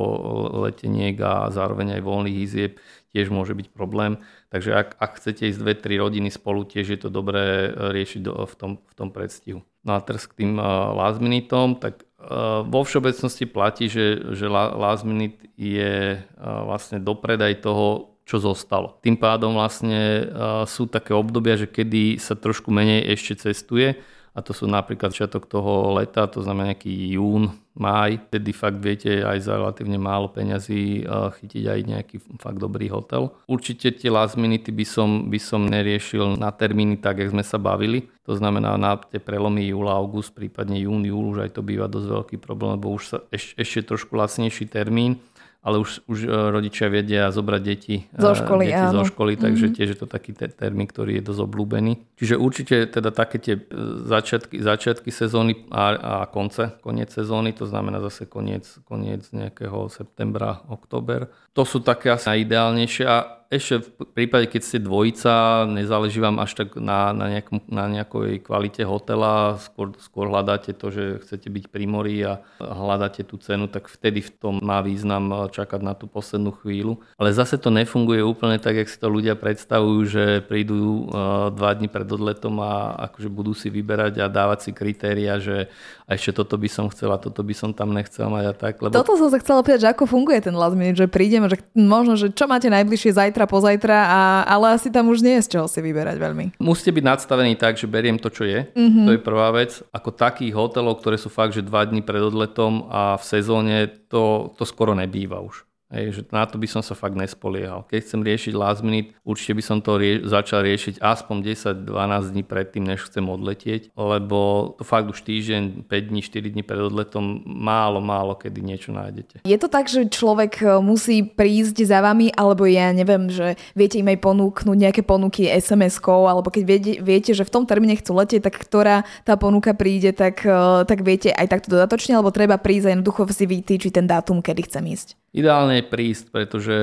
leteniek 0.63 1.19
a 1.19 1.51
zároveň 1.51 1.99
aj 1.99 2.07
voľných 2.07 2.39
izieb 2.47 2.79
tiež 3.11 3.27
môže 3.35 3.59
byť 3.59 3.75
problém. 3.75 4.23
Takže 4.55 4.71
ak, 4.71 4.89
ak 5.03 5.19
chcete 5.19 5.51
ísť 5.51 5.59
dve, 5.59 5.75
tri 5.75 5.99
rodiny 5.99 6.31
spolu, 6.31 6.63
tiež 6.63 6.95
je 6.95 6.99
to 7.03 7.11
dobré 7.11 7.75
riešiť 7.75 8.23
v, 8.23 8.55
tom, 8.55 8.79
v 8.79 8.95
tom 8.95 9.11
predstihu. 9.11 9.67
No 9.85 9.97
a 9.97 10.01
teraz 10.01 10.25
k 10.25 10.41
tým 10.41 10.57
uh, 10.57 10.97
last 10.97 11.21
minutom, 11.21 11.77
tak 11.77 12.09
Eh, 12.25 12.61
vo 12.65 12.81
všeobecnosti 12.89 13.45
platí, 13.45 13.85
že, 13.93 14.33
že 14.33 14.49
last 14.49 15.05
minute 15.05 15.45
je 15.61 16.17
eh, 16.17 16.25
vlastne 16.41 16.97
dopredaj 16.97 17.61
toho, 17.61 18.17
čo 18.25 18.41
zostalo. 18.41 18.97
Tým 19.05 19.21
pádom 19.21 19.53
vlastne 19.53 20.25
eh, 20.25 20.65
sú 20.65 20.89
také 20.89 21.13
obdobia, 21.13 21.61
že 21.61 21.69
kedy 21.69 22.17
sa 22.17 22.33
trošku 22.33 22.73
menej 22.73 23.13
ešte 23.13 23.45
cestuje 23.45 24.01
a 24.35 24.43
to 24.43 24.51
sú 24.51 24.67
napríklad 24.67 25.15
začiatok 25.15 25.47
toho 25.47 25.95
leta, 25.95 26.27
to 26.27 26.43
znamená 26.43 26.75
nejaký 26.75 27.15
jún, 27.15 27.55
máj, 27.79 28.19
tedy 28.31 28.51
fakt 28.51 28.83
viete 28.83 29.23
aj 29.23 29.47
za 29.47 29.59
relatívne 29.59 29.99
málo 29.99 30.31
peňazí 30.31 31.07
chytiť 31.07 31.65
aj 31.71 31.81
nejaký 31.87 32.17
fakt 32.39 32.59
dobrý 32.59 32.91
hotel. 32.91 33.35
Určite 33.47 33.95
tie 33.95 34.11
last 34.11 34.35
minute 34.39 34.67
by 34.71 34.87
som, 34.87 35.31
by 35.31 35.39
som 35.39 35.67
neriešil 35.67 36.39
na 36.39 36.55
termíny 36.55 36.99
tak, 36.99 37.23
jak 37.23 37.35
sme 37.35 37.43
sa 37.43 37.59
bavili. 37.59 38.11
To 38.27 38.35
znamená 38.35 38.79
na 38.79 38.99
tie 38.99 39.19
prelomy 39.23 39.71
júla, 39.71 39.99
august, 39.99 40.35
prípadne 40.35 40.83
jún, 40.83 41.07
júl, 41.07 41.35
už 41.35 41.47
aj 41.47 41.51
to 41.55 41.63
býva 41.63 41.91
dosť 41.91 42.09
veľký 42.09 42.37
problém, 42.43 42.79
lebo 42.79 42.95
už 42.95 43.03
sa 43.07 43.19
eš, 43.31 43.55
ešte 43.59 43.95
trošku 43.95 44.15
lacnejší 44.19 44.67
termín 44.71 45.19
ale 45.65 45.81
už, 45.81 46.05
už 46.05 46.19
e, 46.23 46.29
rodičia 46.29 46.93
vedia 46.93 47.33
zobrať 47.33 47.63
deti, 47.65 48.05
e, 48.05 48.21
zo 48.21 48.37
školy, 48.37 48.69
deti 48.69 48.87
zo 48.93 49.05
školy 49.09 49.33
takže 49.41 49.73
mm-hmm. 49.73 49.77
tiež 49.81 49.89
je 49.97 49.99
to 49.99 50.07
taký 50.07 50.37
te- 50.37 50.53
termín, 50.53 50.85
ktorý 50.85 51.19
je 51.19 51.23
dosť 51.25 51.41
obľúbený. 51.41 51.93
Čiže 52.21 52.37
určite 52.37 52.77
teda 52.85 53.09
také 53.09 53.41
tie 53.41 53.57
e, 53.57 53.63
začiatky, 54.05 54.61
začiatky 54.61 55.09
sezóny 55.09 55.65
a, 55.73 55.85
a 55.97 56.15
konce, 56.29 56.77
koniec 56.85 57.09
sezóny, 57.09 57.57
to 57.57 57.65
znamená 57.65 58.05
zase 58.05 58.29
koniec, 58.29 58.69
koniec 58.85 59.25
nejakého 59.33 59.89
septembra, 59.89 60.61
október. 60.69 61.33
To 61.57 61.65
sú 61.65 61.81
také 61.81 62.13
asi 62.13 62.29
najideálnejšie 62.29 63.05
a 63.09 63.34
ešte 63.55 63.87
v 63.87 63.89
prípade, 64.11 64.51
keď 64.51 64.63
ste 64.63 64.79
dvojica, 64.83 65.65
nezáleží 65.71 66.19
vám 66.19 66.43
až 66.43 66.59
tak 66.59 66.75
na, 66.75 67.15
na, 67.15 67.31
nejakom, 67.31 67.63
na 67.71 67.87
nejakej 67.87 68.43
kvalite 68.43 68.83
hotela, 68.83 69.57
skôr, 69.63 69.95
skôr 70.03 70.27
hľadáte 70.27 70.75
to, 70.75 70.91
že 70.91 71.05
chcete 71.23 71.49
byť 71.49 71.65
pri 71.71 71.85
mori 71.87 72.17
a 72.27 72.43
hľadáte 72.59 73.23
tú 73.23 73.39
cenu, 73.39 73.71
tak 73.71 73.87
vtedy 73.87 74.21
v 74.27 74.31
tom 74.35 74.55
má 74.59 74.83
význam 74.83 75.49
čakať 75.51 75.81
na 75.81 75.95
tú 75.95 76.11
poslednú 76.11 76.53
chvíľu. 76.59 76.99
Ale 77.15 77.31
zase 77.31 77.57
to 77.57 77.71
nefunguje 77.71 78.21
úplne 78.21 78.59
tak, 78.59 78.75
jak 78.83 78.91
si 78.91 78.99
to 78.99 79.07
ľudia 79.07 79.39
predstavujú, 79.39 80.01
že 80.05 80.25
prídu 80.45 81.07
uh, 81.07 81.55
dva 81.55 81.73
dní 81.79 81.87
pred 81.87 82.07
odletom 82.11 82.59
a 82.59 82.99
akože 83.11 83.31
budú 83.31 83.55
si 83.55 83.71
vyberať 83.71 84.19
a 84.21 84.27
dávať 84.27 84.69
si 84.69 84.71
kritéria, 84.75 85.39
že 85.39 85.71
a 86.05 86.21
ešte 86.21 86.37
toto 86.37 86.61
by 86.61 86.69
som 86.69 86.93
chcela, 86.93 87.17
toto 87.17 87.41
by 87.41 87.57
som 87.57 87.73
tam 87.73 87.97
nechcel 87.97 88.29
mať 88.29 88.45
a 88.45 88.53
tak. 88.53 88.77
Lebo... 88.85 88.93
Toto 88.93 89.17
som 89.17 89.33
sa 89.33 89.41
chcela 89.41 89.65
opýtať, 89.65 89.89
že 89.89 89.91
ako 89.97 90.05
funguje 90.05 90.37
ten 90.45 90.53
last 90.53 90.77
minute, 90.77 91.01
že 91.01 91.09
prídem, 91.09 91.49
že 91.49 91.65
možno, 91.73 92.13
že 92.21 92.29
čo 92.29 92.45
máte 92.45 92.69
najbližšie 92.69 93.17
zajtra, 93.17 93.49
pozajtra, 93.49 93.97
a, 94.05 94.21
ale 94.45 94.77
asi 94.77 94.93
tam 94.93 95.09
už 95.09 95.25
nie 95.25 95.41
je 95.41 95.49
z 95.49 95.51
čoho 95.57 95.67
si 95.67 95.81
vyberať 95.81 96.21
veľmi. 96.21 96.61
Musíte 96.61 96.93
byť 96.93 97.05
nadstavení 97.09 97.57
tak, 97.57 97.81
že 97.81 97.89
beriem 97.89 98.21
to, 98.21 98.29
čo 98.29 98.45
je. 98.45 98.69
Mm-hmm. 98.69 99.05
To 99.09 99.11
je 99.17 99.21
prvá 99.25 99.49
vec. 99.57 99.81
Ako 99.97 100.13
takých 100.13 100.53
hotelov, 100.53 101.01
ktoré 101.01 101.17
sú 101.17 101.33
fakt, 101.33 101.57
že 101.57 101.65
dva 101.65 101.89
dní 101.89 102.05
pred 102.05 102.21
odletom 102.21 102.85
a 102.93 103.17
v 103.17 103.25
sezóne, 103.25 103.89
to, 104.13 104.53
to 104.61 104.69
skoro 104.69 104.93
nebýva 104.93 105.41
už. 105.41 105.65
Hej, 105.95 106.07
že 106.11 106.23
na 106.35 106.43
to 106.43 106.59
by 106.59 106.67
som 106.67 106.83
sa 106.83 106.99
fakt 106.99 107.15
nespoliehal. 107.15 107.87
Keď 107.87 107.99
chcem 108.03 108.21
riešiť 108.27 108.53
last 108.59 108.83
minute, 108.83 109.15
určite 109.23 109.55
by 109.55 109.63
som 109.63 109.79
to 109.79 109.95
rie- 109.95 110.27
začal 110.27 110.67
riešiť 110.67 110.99
aspoň 110.99 111.55
10-12 111.87 112.35
dní 112.35 112.43
predtým, 112.43 112.83
než 112.83 113.07
chcem 113.07 113.23
odletieť, 113.23 113.95
lebo 113.95 114.75
to 114.75 114.83
fakt 114.83 115.07
už 115.07 115.23
týždeň, 115.23 115.87
5 115.87 116.11
dní, 116.11 116.21
4 116.27 116.51
dní 116.51 116.67
pred 116.67 116.83
odletom 116.83 117.47
málo, 117.47 118.03
málo 118.03 118.35
kedy 118.35 118.59
niečo 118.59 118.91
nájdete. 118.91 119.47
Je 119.47 119.55
to 119.55 119.71
tak, 119.71 119.87
že 119.87 120.11
človek 120.11 120.67
e, 120.67 120.83
musí 120.83 121.23
prísť 121.23 121.87
za 121.87 122.03
vami, 122.03 122.35
alebo 122.35 122.67
ja 122.67 122.91
neviem, 122.91 123.31
že 123.31 123.55
viete 123.79 124.03
im 124.03 124.11
aj 124.11 124.19
ponúknuť 124.19 124.75
nejaké 124.75 125.07
ponuky 125.07 125.47
SMS-kou, 125.47 126.27
alebo 126.27 126.51
keď 126.51 126.63
viete, 126.67 126.93
viete, 126.99 127.31
že 127.31 127.47
v 127.47 127.55
tom 127.55 127.63
termíne 127.71 127.95
chcú 127.95 128.19
letieť, 128.19 128.43
tak 128.43 128.59
ktorá 128.59 129.07
tá 129.23 129.39
ponuka 129.39 129.71
príde, 129.79 130.11
tak, 130.11 130.43
e, 130.43 130.83
tak 130.91 131.07
viete 131.07 131.31
aj 131.31 131.47
takto 131.47 131.71
dodatočne, 131.71 132.19
alebo 132.19 132.35
treba 132.35 132.59
prísť 132.59 132.91
a 132.91 132.93
jednoducho 132.99 133.31
si 133.31 133.47
vytýčiť 133.47 133.95
ten 133.95 134.11
dátum, 134.11 134.43
kedy 134.43 134.67
chcem 134.67 134.83
ísť. 134.91 135.09
Ideálne 135.35 135.83
je 135.85 135.95
neprísť, 135.95 136.25
pretože 136.33 136.77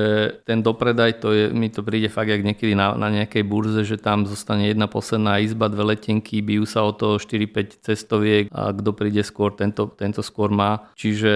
ten 0.46 0.62
dopredaj, 0.62 1.18
to 1.18 1.34
je, 1.34 1.44
mi 1.50 1.68
to 1.68 1.82
príde 1.82 2.06
fakt 2.08 2.30
jak 2.30 2.46
niekedy 2.46 2.78
na, 2.78 2.94
na 2.94 3.10
nejakej 3.10 3.42
burze, 3.42 3.82
že 3.82 3.98
tam 3.98 4.24
zostane 4.24 4.70
jedna 4.70 4.86
posledná 4.86 5.42
izba, 5.42 5.66
dve 5.66 5.92
letenky, 5.96 6.38
bijú 6.38 6.64
sa 6.64 6.86
o 6.86 6.94
to 6.94 7.18
4-5 7.18 7.82
cestoviek 7.82 8.44
a 8.54 8.70
kto 8.70 8.90
príde 8.94 9.20
skôr, 9.26 9.52
tento, 9.52 9.90
tento 9.98 10.22
skôr 10.22 10.48
má. 10.48 10.88
Čiže 10.94 11.32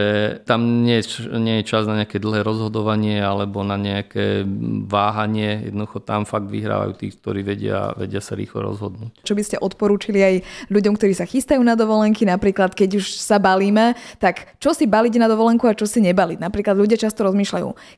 tam 0.47 0.87
nie, 0.87 1.03
nie 1.37 1.61
je 1.61 1.69
čas 1.69 1.85
na 1.85 2.01
nejaké 2.01 2.23
dlhé 2.23 2.47
rozhodovanie 2.47 3.19
alebo 3.19 3.67
na 3.67 3.77
nejaké 3.77 4.47
váhanie. 4.87 5.69
Jednoducho 5.69 6.01
tam 6.01 6.25
fakt 6.25 6.49
vyhrávajú 6.49 6.93
tí, 6.97 7.13
ktorí 7.13 7.43
vedia, 7.43 7.93
vedia 7.99 8.23
sa 8.23 8.39
rýchlo 8.39 8.63
rozhodnúť. 8.73 9.27
Čo 9.27 9.35
by 9.35 9.43
ste 9.43 9.57
odporúčili 9.59 10.23
aj 10.23 10.35
ľuďom, 10.71 10.95
ktorí 10.97 11.13
sa 11.13 11.29
chystajú 11.29 11.61
na 11.61 11.75
dovolenky, 11.75 12.23
napríklad 12.23 12.73
keď 12.73 13.03
už 13.03 13.19
sa 13.19 13.43
balíme, 13.43 13.99
tak 14.23 14.57
čo 14.63 14.73
si 14.73 14.87
baliť 14.87 15.19
na 15.19 15.29
dovolenku 15.29 15.67
a 15.67 15.77
čo 15.77 15.85
si 15.85 15.99
nebaliť? 16.01 16.39
Napríklad 16.39 16.77
ľudia 16.79 16.99
často 17.01 17.27
rozmýšľajú, 17.27 17.46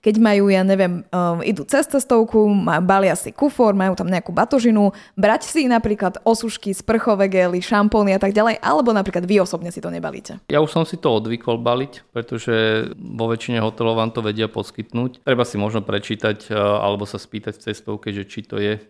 keď 0.04 0.14
majú, 0.20 0.52
ja 0.52 0.60
neviem, 0.66 1.06
um, 1.08 1.40
idú 1.40 1.64
cez 1.64 1.88
cestovku, 1.88 2.50
balia 2.84 3.16
si 3.16 3.32
kufor, 3.32 3.72
majú 3.72 3.96
tam 3.96 4.12
nejakú 4.12 4.34
batožinu, 4.34 4.92
brať 5.16 5.48
si 5.48 5.64
napríklad 5.64 6.20
osušky, 6.26 6.76
sprchové 6.76 7.30
gely, 7.32 7.62
šampóny 7.62 8.12
a 8.12 8.20
tak 8.20 8.36
ďalej, 8.36 8.60
alebo 8.60 8.92
napríklad 8.92 9.24
vy 9.24 9.40
osobne 9.40 9.70
si 9.70 9.78
to 9.78 9.88
nebalíte? 9.88 10.42
Ja 10.50 10.58
už 10.58 10.74
som 10.74 10.84
si 10.84 10.98
to 10.98 11.16
odvykol 11.16 11.62
baliť, 11.62 12.10
pretože 12.10 12.90
vo 12.98 13.30
väčšine 13.30 13.62
hotelov 13.62 14.02
vám 14.02 14.10
to 14.10 14.20
vedia 14.26 14.50
poskytnúť. 14.50 15.22
Treba 15.22 15.46
si 15.46 15.54
možno 15.54 15.86
prečítať 15.86 16.50
alebo 16.58 17.06
sa 17.06 17.22
spýtať 17.22 17.54
v 17.54 17.62
cestovke, 17.70 18.10
že 18.10 18.26
či 18.26 18.42
to 18.42 18.58
je. 18.58 18.82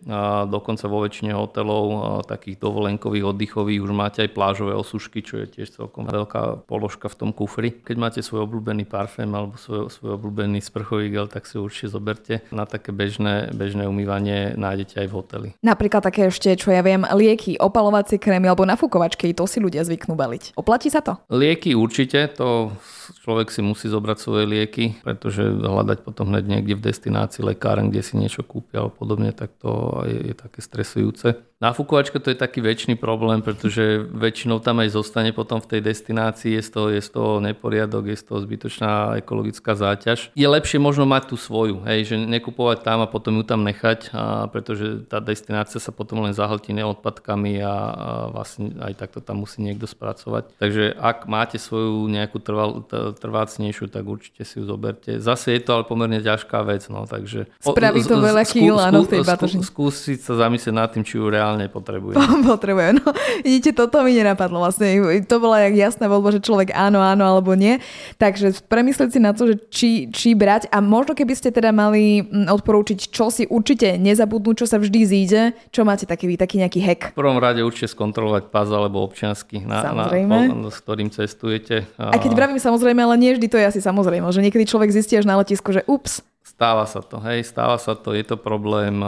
Dokonca 0.49 0.89
vo 0.89 1.05
väčšine 1.05 1.37
hotelov 1.37 1.85
takých 2.25 2.57
dovolenkových, 2.57 3.29
oddychových 3.29 3.85
už 3.85 3.91
máte 3.93 4.25
aj 4.25 4.33
plážové 4.33 4.73
osušky, 4.73 5.21
čo 5.21 5.37
je 5.45 5.45
tiež 5.45 5.77
celkom 5.77 6.09
veľká 6.09 6.65
položka 6.65 7.05
v 7.05 7.15
tom 7.21 7.29
kufri. 7.29 7.69
Keď 7.69 7.95
máte 8.01 8.19
svoj 8.25 8.49
obľúbený 8.49 8.89
parfém 8.89 9.29
alebo 9.29 9.53
svoj, 9.61 9.93
svoj 9.93 10.17
obľúbený 10.17 10.48
sprchový 10.57 11.13
gel, 11.13 11.29
tak 11.29 11.45
si 11.45 11.61
určite 11.61 11.93
zoberte. 11.93 12.41
Na 12.49 12.65
také 12.65 12.89
bežné, 12.89 13.53
bežné 13.53 13.85
umývanie 13.85 14.57
nájdete 14.57 15.05
aj 15.05 15.07
v 15.07 15.13
hoteli. 15.13 15.49
Napríklad 15.61 16.01
také 16.01 16.33
ešte, 16.33 16.57
čo 16.57 16.73
ja 16.73 16.81
viem, 16.81 17.05
lieky, 17.05 17.61
opalovacie 17.61 18.17
krémy 18.17 18.49
alebo 18.49 18.65
nafukovačky, 18.65 19.37
to 19.37 19.45
si 19.45 19.61
ľudia 19.61 19.85
zvyknú 19.85 20.17
baliť. 20.17 20.57
Oplatí 20.57 20.89
sa 20.89 21.05
to? 21.05 21.21
Lieky 21.29 21.77
určite, 21.77 22.25
to 22.33 22.73
človek 23.21 23.53
si 23.53 23.61
musí 23.61 23.85
zobrať 23.85 24.17
svoje 24.17 24.49
lieky, 24.49 24.97
pretože 25.05 25.45
hľadať 25.45 26.01
potom 26.01 26.33
hneď 26.33 26.45
niekde 26.57 26.73
v 26.73 26.85
destinácii 26.89 27.45
lekáren, 27.45 27.93
kde 27.93 28.01
si 28.01 28.17
niečo 28.17 28.41
kúpia 28.41 28.81
alebo 28.81 28.97
podobne, 28.97 29.29
tak 29.29 29.53
to 29.61 30.01
je, 30.09 30.33
je 30.33 30.33
také 30.33 30.65
stresujúce. 30.65 31.48
Náfukovačka 31.59 32.23
to 32.23 32.31
je 32.31 32.39
taký 32.39 32.63
väčší 32.63 32.95
problém, 32.95 33.43
pretože 33.43 34.07
väčšinou 34.15 34.63
tam 34.63 34.79
aj 34.79 34.95
zostane 34.95 35.35
potom 35.35 35.59
v 35.59 35.75
tej 35.75 35.81
destinácii, 35.91 36.55
je 36.55 36.63
z 36.63 36.69
toho, 36.71 36.87
je 36.87 37.03
z 37.03 37.09
toho 37.11 37.43
neporiadok, 37.43 38.07
je 38.07 38.15
z 38.15 38.23
toho 38.31 38.39
zbytočná 38.39 39.19
ekologická 39.19 39.75
záťaž. 39.75 40.31
Je 40.39 40.47
lepšie 40.47 40.79
možno 40.79 41.03
mať 41.03 41.31
tú 41.31 41.35
svoju, 41.35 41.83
hej, 41.83 42.07
že 42.07 42.15
nekupovať 42.15 42.79
tam 42.79 43.03
a 43.03 43.11
potom 43.11 43.35
ju 43.35 43.43
tam 43.43 43.67
nechať, 43.67 44.15
a 44.15 44.47
pretože 44.47 45.03
tá 45.11 45.19
destinácia 45.19 45.83
sa 45.83 45.91
potom 45.91 46.23
len 46.23 46.31
zahltí 46.31 46.71
neodpadkami 46.71 47.59
a, 47.59 47.67
a 47.67 48.09
vlastne 48.31 48.79
aj 48.79 48.95
takto 48.95 49.19
tam 49.19 49.43
musí 49.43 49.59
niekto 49.59 49.83
spracovať. 49.83 50.55
Takže 50.63 50.95
ak 50.95 51.27
máte 51.27 51.59
svoju 51.59 52.07
nejakú 52.07 52.39
trval, 52.39 52.87
trvácnejšiu, 53.19 53.91
tak 53.91 54.07
určite 54.07 54.47
si 54.47 54.59
ju 54.59 54.63
zoberte. 54.63 55.19
Zase 55.19 55.59
je 55.59 55.61
to 55.67 55.75
ale 55.75 55.83
pomerne 55.83 56.23
ťažká 56.23 56.63
vec, 56.63 56.87
no, 56.87 57.03
takže... 57.03 57.51
Spraví 57.59 57.99
to 58.07 58.15
veľa 58.15 58.47
kýl, 58.47 58.79
áno, 58.79 59.03
v 59.03 59.19
tej 59.19 59.27
batožine. 59.27 59.59
Skúsiť 59.59 60.23
sa 60.23 60.39
zamyslieť 60.47 60.71
nad 60.71 60.87
tým, 60.87 61.03
či 61.03 61.19
ju 61.19 61.27
reálne 61.27 61.47
reálne 61.49 61.65
potrebuje. 61.65 62.13
potrebuje, 62.53 63.01
no. 63.01 63.09
Vidíte, 63.41 63.73
toto 63.73 64.05
mi 64.05 64.13
nenapadlo 64.13 64.61
vlastne. 64.61 65.01
To 65.25 65.35
bola 65.41 65.65
jak 65.65 65.73
jasná 65.73 66.05
voľba, 66.05 66.37
že 66.37 66.45
človek 66.45 66.69
áno, 66.77 67.01
áno 67.01 67.25
alebo 67.25 67.57
nie. 67.57 67.81
Takže 68.21 68.69
premyslieť 68.69 69.09
si 69.17 69.19
na 69.19 69.33
to, 69.33 69.49
že 69.49 69.55
či, 69.73 69.89
či 70.13 70.37
brať 70.37 70.69
a 70.69 70.77
možno 70.77 71.17
keby 71.17 71.33
ste 71.33 71.49
teda 71.49 71.73
mali 71.73 72.21
mm, 72.21 72.53
odporúčiť, 72.53 73.09
čo 73.09 73.33
si 73.33 73.49
určite 73.49 73.97
nezabudnúť, 73.97 74.55
čo 74.61 74.67
sa 74.69 74.77
vždy 74.77 74.99
zíde, 75.01 75.41
čo 75.73 75.81
máte 75.81 76.05
taký, 76.05 76.29
taký 76.37 76.61
nejaký 76.61 76.79
hack? 76.85 77.01
V 77.17 77.17
prvom 77.17 77.41
rade 77.41 77.65
určite 77.65 77.89
skontrolovať 77.89 78.53
pás 78.53 78.69
alebo 78.69 79.01
občiansky, 79.01 79.65
na, 79.65 79.81
samozrejme. 79.81 80.53
na, 80.53 80.69
s 80.69 80.77
ktorým 80.85 81.09
cestujete. 81.09 81.89
A 81.97 82.21
keď 82.21 82.37
vravím 82.37 82.61
samozrejme, 82.61 83.01
ale 83.01 83.17
nie 83.17 83.33
vždy 83.33 83.47
to 83.49 83.57
je 83.57 83.65
asi 83.65 83.81
samozrejme, 83.81 84.29
že 84.29 84.45
niekedy 84.45 84.69
človek 84.69 84.93
zistí 84.93 85.17
až 85.17 85.25
na 85.25 85.41
letisku, 85.41 85.73
že 85.73 85.81
ups, 85.89 86.21
Stáva 86.39 86.87
sa 86.87 87.03
to, 87.03 87.19
hej, 87.19 87.43
stáva 87.45 87.75
sa 87.77 87.93
to, 87.93 88.15
je 88.15 88.23
to 88.23 88.39
problém, 88.39 89.03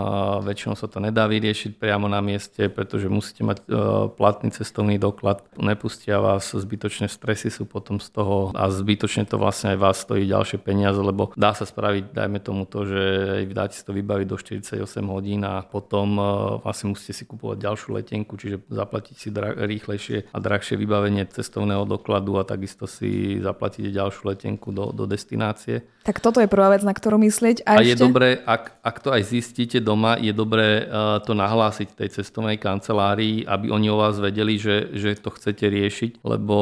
väčšinou 0.45 0.75
sa 0.75 0.85
to 0.91 1.00
nedá 1.00 1.25
vyriešiť 1.25 1.79
priamo 1.79 2.05
na 2.11 2.19
mieste, 2.19 2.67
pretože 2.67 3.07
musíte 3.07 3.41
mať 3.47 3.57
e, 3.59 3.63
platný 4.13 4.51
cestovný 4.51 5.00
doklad, 5.00 5.41
nepustia 5.55 6.19
vás, 6.19 6.51
zbytočné 6.51 7.07
stresy 7.07 7.47
sú 7.47 7.63
potom 7.63 8.03
z 8.03 8.11
toho 8.11 8.51
a 8.51 8.67
zbytočne 8.67 9.23
to 9.25 9.39
vlastne 9.39 9.73
aj 9.73 9.79
vás 9.79 9.97
stojí 10.03 10.27
ďalšie 10.27 10.59
peniaze, 10.59 11.00
lebo 11.00 11.31
dá 11.39 11.55
sa 11.55 11.63
spraviť, 11.63 12.11
dajme 12.11 12.39
tomu 12.43 12.67
to, 12.67 12.83
že 12.83 13.03
dáte 13.51 13.79
si 13.79 13.83
to 13.88 13.95
vybaviť 13.95 14.27
do 14.27 14.38
48 14.38 14.83
hodín 15.07 15.47
a 15.47 15.63
potom 15.63 16.19
e, 16.19 16.23
vlastne 16.61 16.91
musíte 16.91 17.15
si 17.15 17.23
kupovať 17.23 17.57
ďalšiu 17.63 17.89
letenku, 17.95 18.35
čiže 18.35 18.67
zaplatiť 18.67 19.15
si 19.15 19.27
dra- 19.31 19.55
rýchlejšie 19.55 20.35
a 20.35 20.38
drahšie 20.38 20.75
vybavenie 20.75 21.23
cestovného 21.31 21.88
dokladu 21.88 22.38
a 22.38 22.43
takisto 22.43 22.91
si 22.91 23.39
zaplatíte 23.39 23.88
ďalšiu 23.88 24.35
letenku 24.35 24.75
do, 24.75 24.91
do 24.91 25.07
destinácie. 25.07 25.88
Tak 26.01 26.17
toto 26.19 26.41
je 26.41 26.50
prvá 26.50 26.73
vec, 26.73 26.81
na 26.81 26.97
ktorú 26.97 27.21
myslieť. 27.31 27.63
A, 27.63 27.79
a 27.79 27.81
ešte? 27.81 27.88
je 27.88 27.95
dobré, 27.95 28.29
ak, 28.43 28.83
ak 28.83 28.95
to 29.00 29.15
aj 29.15 29.23
zistíte 29.31 29.79
doma, 29.79 30.19
je 30.19 30.35
dobré 30.35 30.83
uh, 30.83 31.23
to 31.23 31.31
nahlásiť 31.31 31.95
tej 31.95 32.19
cestovnej 32.19 32.59
kancelárii, 32.59 33.47
aby 33.47 33.71
oni 33.71 33.88
o 33.88 33.95
vás 33.95 34.19
vedeli, 34.19 34.59
že, 34.59 34.91
že 34.91 35.15
to 35.15 35.31
chcete 35.31 35.63
riešiť, 35.63 36.11
lebo 36.27 36.55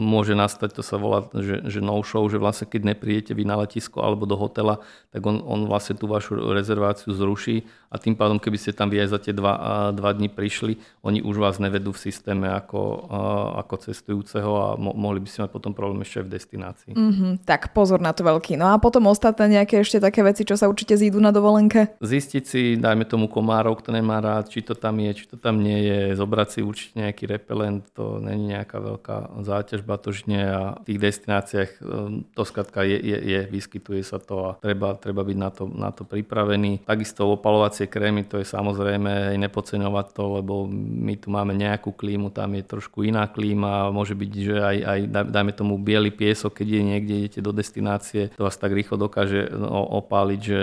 môže 0.00 0.32
nastať, 0.32 0.80
to 0.80 0.82
sa 0.82 0.96
volá, 0.96 1.28
že, 1.36 1.68
že 1.68 1.84
no 1.84 2.00
show, 2.00 2.24
že 2.32 2.40
vlastne 2.40 2.64
keď 2.64 2.96
neprídete 2.96 3.36
vy 3.36 3.44
na 3.44 3.60
letisko 3.60 4.00
alebo 4.00 4.24
do 4.24 4.40
hotela, 4.40 4.80
tak 5.12 5.20
on, 5.28 5.44
on 5.44 5.68
vlastne 5.68 6.00
tú 6.00 6.08
vašu 6.08 6.40
rezerváciu 6.56 7.12
zruší 7.12 7.68
a 7.92 8.00
tým 8.00 8.16
pádom, 8.16 8.40
keby 8.40 8.56
ste 8.58 8.72
tam 8.72 8.88
vy 8.88 9.04
aj 9.04 9.08
za 9.12 9.18
tie 9.20 9.34
dva, 9.36 9.54
uh, 9.54 9.90
dva 9.92 10.16
dní 10.16 10.32
prišli, 10.32 10.80
oni 11.04 11.20
už 11.20 11.36
vás 11.36 11.60
nevedú 11.60 11.92
v 11.92 12.00
systéme 12.00 12.48
ako, 12.48 12.80
uh, 13.06 13.60
ako 13.62 13.74
cestujúceho 13.92 14.50
a 14.56 14.66
mo- 14.80 14.96
mohli 14.96 15.20
by 15.20 15.28
ste 15.28 15.42
mať 15.46 15.50
potom 15.52 15.72
problém 15.76 16.02
ešte 16.02 16.22
aj 16.22 16.26
v 16.26 16.32
destinácii. 16.32 16.92
Mm-hmm, 16.96 17.32
tak 17.44 17.70
pozor 17.76 18.00
na 18.00 18.16
to 18.16 18.24
veľký. 18.24 18.56
No 18.56 18.72
a 18.72 18.80
potom 18.80 19.06
ostatné 19.10 19.60
nejaké 19.60 19.82
ešte 19.82 19.95
také 20.02 20.20
veci, 20.22 20.42
čo 20.46 20.54
sa 20.58 20.68
určite 20.68 20.94
zídu 20.96 21.18
na 21.18 21.30
dovolenke? 21.30 21.96
Zistiť 22.00 22.44
si, 22.44 22.62
dajme 22.76 23.04
tomu 23.08 23.26
komárov, 23.26 23.78
kto 23.80 23.94
nemá 23.94 24.20
rád, 24.20 24.50
či 24.50 24.62
to 24.62 24.76
tam 24.76 25.00
je, 25.00 25.10
či 25.12 25.24
to 25.30 25.36
tam 25.36 25.60
nie 25.60 25.86
je, 25.86 25.98
zobrať 26.18 26.48
si 26.48 26.60
určite 26.64 26.94
nejaký 27.00 27.24
repelent, 27.28 27.84
to 27.92 28.18
není 28.20 28.56
nejaká 28.56 28.78
veľká 28.78 29.42
záťaž 29.42 29.82
batožne 29.82 30.40
a 30.46 30.60
v 30.82 30.84
tých 30.92 31.00
destináciách 31.00 31.70
ehm, 31.80 32.26
to 32.32 32.42
skladka 32.44 32.84
je, 32.84 32.98
je, 32.98 33.18
je, 33.18 33.40
vyskytuje 33.48 34.02
sa 34.02 34.18
to 34.22 34.36
a 34.42 34.50
treba, 34.58 34.94
treba 34.98 35.22
byť 35.22 35.38
na 35.38 35.50
to, 35.50 35.64
na 35.70 35.90
to 35.90 36.02
pripravený. 36.04 36.84
Takisto 36.84 37.30
opalovacie 37.32 37.90
krémy, 37.90 38.26
to 38.26 38.42
je 38.42 38.46
samozrejme 38.46 39.34
aj 39.34 39.36
nepodceňovať 39.40 40.06
to, 40.12 40.24
lebo 40.42 40.68
my 40.70 41.14
tu 41.16 41.28
máme 41.32 41.54
nejakú 41.56 41.94
klímu, 41.94 42.30
tam 42.30 42.54
je 42.54 42.62
trošku 42.66 43.06
iná 43.06 43.26
klíma, 43.30 43.94
môže 43.94 44.14
byť, 44.14 44.32
že 44.34 44.56
aj, 44.58 44.76
aj 44.82 45.00
dajme 45.30 45.52
tomu 45.54 45.74
biely 45.80 46.10
piesok, 46.12 46.62
keď 46.62 46.68
je 46.68 46.82
niekde, 46.82 47.14
idete 47.16 47.40
do 47.40 47.52
destinácie, 47.54 48.32
to 48.34 48.46
vás 48.46 48.56
tak 48.58 48.74
rýchlo 48.74 48.96
dokáže 48.96 49.50
no, 49.52 49.85
opáliť, 49.86 50.40
že 50.40 50.60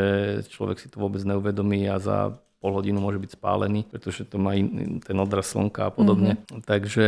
človek 0.51 0.77
si 0.79 0.87
to 0.91 0.99
vôbec 0.99 1.23
neuvedomí 1.23 1.87
a 1.87 1.97
za 1.97 2.17
pol 2.63 2.79
hodinu 2.79 3.03
môže 3.03 3.19
byť 3.19 3.35
spálený, 3.35 3.83
pretože 3.91 4.23
to 4.23 4.39
má 4.39 4.55
in, 4.55 5.03
ten 5.03 5.19
odraz 5.19 5.51
slnka 5.51 5.83
a 5.83 5.91
podobne. 5.91 6.39
Mm-hmm. 6.39 6.63
Takže 6.63 7.07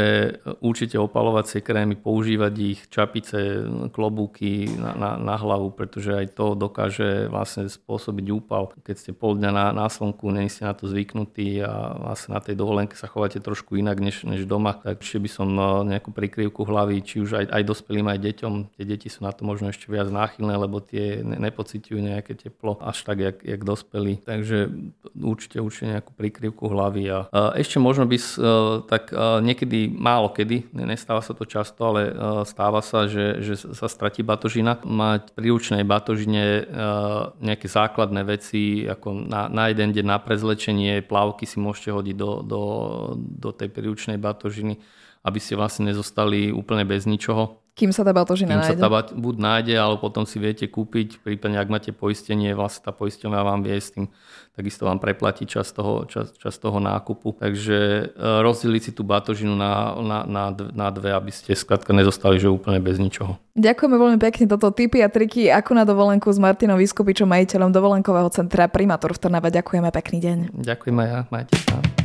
určite 0.59 0.99
opalovacie 0.99 1.63
krémy, 1.63 1.95
používať 1.95 2.53
ich, 2.59 2.79
čapice, 2.91 3.63
klobúky 3.95 4.67
na, 4.75 4.91
na, 4.99 5.11
na 5.15 5.35
hlavu, 5.39 5.71
pretože 5.71 6.11
aj 6.11 6.35
to 6.35 6.59
dokáže 6.59 7.31
vlastne 7.31 7.71
spôsobiť 7.71 8.25
úpal. 8.35 8.75
Keď 8.83 8.95
ste 8.99 9.11
pol 9.15 9.39
dňa 9.39 9.51
na, 9.55 9.65
na 9.71 9.87
slnku, 9.87 10.27
nie 10.35 10.51
ste 10.51 10.67
na 10.67 10.75
to 10.75 10.91
zvyknutí 10.91 11.63
a 11.63 11.95
vlastne 12.03 12.35
na 12.35 12.43
tej 12.43 12.59
dovolenke 12.59 12.99
sa 12.99 13.07
chováte 13.07 13.39
trošku 13.39 13.79
inak 13.79 14.03
než, 14.03 14.27
než 14.27 14.43
doma, 14.43 14.75
tak 14.75 14.99
ešte 14.99 15.23
by 15.23 15.29
som 15.31 15.47
no, 15.47 15.87
nejakú 15.87 16.11
prikryvku 16.11 16.67
hlavy, 16.67 16.99
či 16.99 17.23
už 17.23 17.39
aj, 17.39 17.45
aj 17.53 17.63
dospelým, 17.63 18.11
aj 18.11 18.19
deťom. 18.19 18.53
Tie 18.75 18.83
deti 18.83 19.07
sú 19.07 19.23
na 19.23 19.31
to 19.31 19.47
možno 19.47 19.71
ešte 19.71 19.87
viac 19.87 20.11
náchylné, 20.11 20.57
lebo 20.59 20.83
tie 20.83 21.23
ne, 21.23 21.39
nepociťujú 21.39 21.99
nejaké 22.01 22.35
teplo 22.35 22.75
až 22.81 23.05
tak, 23.05 23.21
jak, 23.21 23.37
jak 23.45 23.61
dospelí. 23.61 24.19
Takže 24.25 24.73
určite 25.21 25.44
určite, 25.45 25.61
určite 25.61 25.93
nejakú 25.93 26.11
prikryvku 26.17 26.65
hlavy. 26.65 27.13
A 27.13 27.53
ešte 27.53 27.77
možno 27.77 28.09
by 28.09 28.17
tak 28.89 29.13
niekedy, 29.45 29.93
málo 29.93 30.33
kedy, 30.33 30.73
nestáva 30.73 31.21
sa 31.21 31.37
to 31.37 31.45
často, 31.45 31.77
ale 31.85 32.01
stáva 32.49 32.81
sa, 32.81 33.05
že, 33.05 33.45
že 33.45 33.53
sa 33.77 33.85
stratí 33.85 34.25
batožina. 34.25 34.81
Mať 34.81 35.37
pri 35.37 35.53
ručnej 35.53 35.85
batožine 35.85 36.65
nejaké 37.37 37.69
základné 37.69 38.25
veci, 38.25 38.89
ako 38.89 39.29
na, 39.29 39.45
na 39.53 39.69
jeden 39.69 39.93
deň 39.93 40.05
na 40.09 40.17
prezlečenie, 40.17 41.05
plavky 41.05 41.45
si 41.45 41.61
môžete 41.61 41.93
hodiť 41.93 42.15
do, 42.17 42.41
do, 42.41 42.61
do 43.21 43.49
tej 43.53 43.69
príručnej 43.69 44.17
batožiny, 44.17 44.81
aby 45.21 45.37
ste 45.37 45.53
vlastne 45.53 45.93
nezostali 45.93 46.49
úplne 46.49 46.89
bez 46.89 47.05
ničoho 47.05 47.61
Kým 47.75 47.91
sa 47.91 48.07
tá 48.07 48.15
batožina 48.15 48.55
Kým 48.55 48.63
nájde. 48.63 48.79
sa 48.79 48.87
tá 48.87 49.03
buď 49.11 49.35
nájde, 49.35 49.75
alebo 49.75 50.07
potom 50.07 50.23
si 50.23 50.39
viete 50.39 50.63
kúpiť, 50.63 51.19
prípadne 51.19 51.59
ak 51.59 51.67
máte 51.67 51.91
poistenie, 51.91 52.55
vlastne 52.55 52.87
tá 52.87 52.95
poistenia 52.95 53.43
vám 53.43 53.67
vie 53.67 53.75
s 53.75 53.91
tým, 53.91 54.07
takisto 54.55 54.87
vám 54.87 55.03
preplatí 55.03 55.43
čas 55.43 55.75
toho, 55.75 56.07
čas, 56.07 56.31
čas 56.39 56.55
toho 56.55 56.79
nákupu. 56.79 57.35
Takže 57.35 57.77
e, 57.77 58.03
rozdeliť 58.15 58.81
si 58.81 58.91
tú 58.95 59.03
batožinu 59.03 59.59
na, 59.59 59.91
na, 59.99 60.23
na, 60.23 60.43
na 60.55 60.87
dve, 60.87 61.11
aby 61.11 61.35
ste 61.35 61.51
skladka 61.51 61.91
nezostali 61.91 62.39
že 62.39 62.47
úplne 62.47 62.79
bez 62.79 62.95
ničoho. 62.95 63.35
Ďakujeme 63.59 63.95
veľmi 63.99 64.19
pekne 64.23 64.47
toto 64.47 64.71
tipy 64.71 65.03
a 65.03 65.11
triky 65.11 65.51
ako 65.51 65.71
na 65.75 65.83
dovolenku 65.83 66.31
s 66.31 66.39
Martinom 66.39 66.79
Vyskupičom, 66.79 67.27
majiteľom 67.27 67.75
dovolenkového 67.75 68.31
centra 68.31 68.71
Primátor 68.71 69.11
v 69.11 69.19
Trnave. 69.19 69.51
Ďakujeme 69.51 69.91
pekný 69.91 70.23
deň. 70.23 70.37
Ďakujem 70.63 70.95
aj 70.95 71.07
ja, 71.11 71.19
majte 71.27 71.59
sa. 71.59 72.04